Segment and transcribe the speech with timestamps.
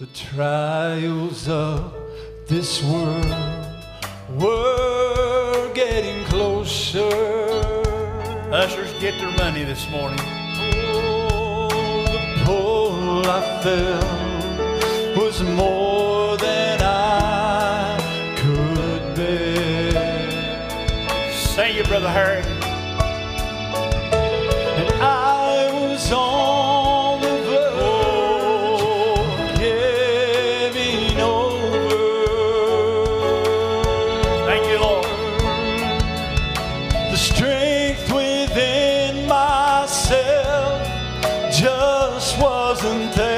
[0.00, 1.92] The trials of
[2.46, 3.26] this world
[4.30, 7.02] were getting closer.
[8.50, 10.18] Ushers, get their money this morning.
[10.88, 11.68] Oh,
[12.06, 17.98] the pull I felt was more than I
[18.38, 19.92] could bear.
[21.30, 22.59] Say you, Brother Harry.
[41.60, 43.29] just wasn't there.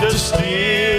[0.00, 0.93] to steal.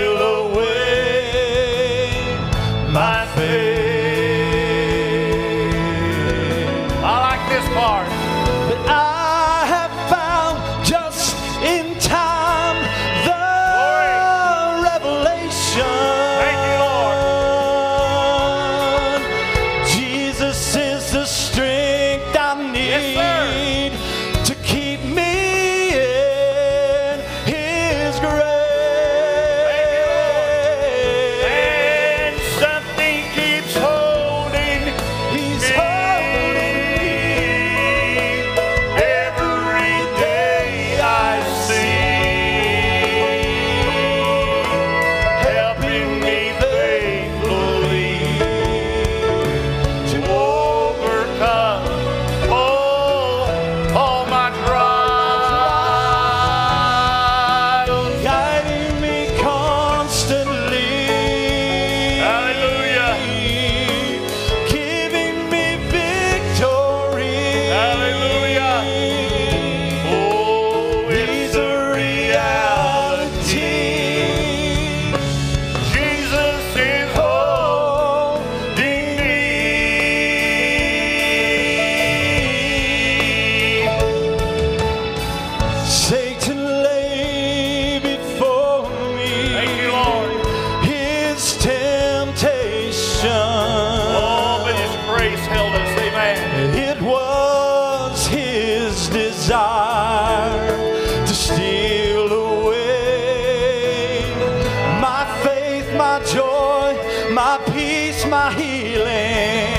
[107.35, 109.75] my peace, my healing.